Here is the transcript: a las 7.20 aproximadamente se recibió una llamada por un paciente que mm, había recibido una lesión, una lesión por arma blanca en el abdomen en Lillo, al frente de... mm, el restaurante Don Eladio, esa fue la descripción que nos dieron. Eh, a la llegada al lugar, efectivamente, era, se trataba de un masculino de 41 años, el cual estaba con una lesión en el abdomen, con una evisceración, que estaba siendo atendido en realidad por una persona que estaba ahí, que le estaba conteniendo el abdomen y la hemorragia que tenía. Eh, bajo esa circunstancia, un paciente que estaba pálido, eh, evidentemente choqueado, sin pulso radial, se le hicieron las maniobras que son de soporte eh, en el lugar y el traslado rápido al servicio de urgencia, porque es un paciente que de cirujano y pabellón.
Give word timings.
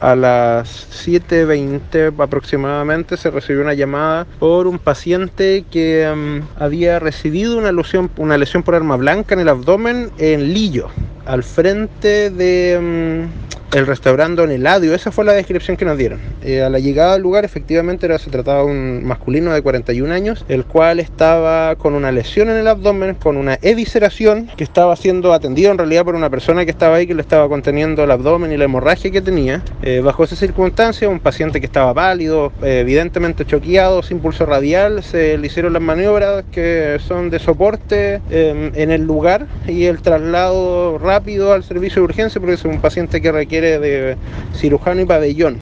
a 0.00 0.16
las 0.16 0.88
7.20 1.06 2.14
aproximadamente 2.18 3.16
se 3.16 3.30
recibió 3.30 3.62
una 3.62 3.74
llamada 3.74 4.26
por 4.38 4.66
un 4.66 4.78
paciente 4.78 5.64
que 5.70 6.10
mm, 6.14 6.60
había 6.60 6.98
recibido 6.98 7.58
una 7.58 7.70
lesión, 7.70 8.10
una 8.16 8.38
lesión 8.38 8.62
por 8.62 8.74
arma 8.74 8.96
blanca 8.96 9.34
en 9.34 9.40
el 9.40 9.48
abdomen 9.48 10.10
en 10.18 10.52
Lillo, 10.52 10.88
al 11.26 11.44
frente 11.44 12.30
de... 12.30 13.26
mm, 13.26 13.39
el 13.72 13.86
restaurante 13.86 14.40
Don 14.40 14.50
Eladio, 14.50 14.94
esa 14.94 15.12
fue 15.12 15.24
la 15.24 15.32
descripción 15.32 15.76
que 15.76 15.84
nos 15.84 15.96
dieron. 15.96 16.18
Eh, 16.42 16.62
a 16.62 16.68
la 16.68 16.78
llegada 16.78 17.14
al 17.14 17.22
lugar, 17.22 17.44
efectivamente, 17.44 18.06
era, 18.06 18.18
se 18.18 18.30
trataba 18.30 18.60
de 18.60 18.66
un 18.66 19.04
masculino 19.04 19.52
de 19.52 19.62
41 19.62 20.12
años, 20.12 20.44
el 20.48 20.64
cual 20.64 20.98
estaba 20.98 21.76
con 21.76 21.94
una 21.94 22.10
lesión 22.10 22.50
en 22.50 22.56
el 22.56 22.66
abdomen, 22.66 23.14
con 23.14 23.36
una 23.36 23.58
evisceración, 23.62 24.48
que 24.56 24.64
estaba 24.64 24.96
siendo 24.96 25.32
atendido 25.32 25.70
en 25.70 25.78
realidad 25.78 26.04
por 26.04 26.14
una 26.14 26.30
persona 26.30 26.64
que 26.64 26.70
estaba 26.70 26.96
ahí, 26.96 27.06
que 27.06 27.14
le 27.14 27.22
estaba 27.22 27.48
conteniendo 27.48 28.02
el 28.02 28.10
abdomen 28.10 28.52
y 28.52 28.56
la 28.56 28.64
hemorragia 28.64 29.10
que 29.10 29.20
tenía. 29.20 29.62
Eh, 29.82 30.00
bajo 30.00 30.24
esa 30.24 30.36
circunstancia, 30.36 31.08
un 31.08 31.20
paciente 31.20 31.60
que 31.60 31.66
estaba 31.66 31.94
pálido, 31.94 32.52
eh, 32.62 32.80
evidentemente 32.80 33.44
choqueado, 33.44 34.02
sin 34.02 34.18
pulso 34.20 34.46
radial, 34.46 35.02
se 35.02 35.38
le 35.38 35.46
hicieron 35.46 35.72
las 35.72 35.82
maniobras 35.82 36.44
que 36.50 36.98
son 37.06 37.30
de 37.30 37.38
soporte 37.38 38.20
eh, 38.30 38.72
en 38.74 38.90
el 38.90 39.02
lugar 39.02 39.46
y 39.68 39.84
el 39.84 40.02
traslado 40.02 40.98
rápido 40.98 41.52
al 41.52 41.62
servicio 41.62 42.02
de 42.02 42.06
urgencia, 42.06 42.40
porque 42.40 42.54
es 42.54 42.64
un 42.64 42.80
paciente 42.80 43.20
que 43.20 43.30
de 43.60 44.16
cirujano 44.54 45.00
y 45.02 45.06
pabellón. 45.06 45.58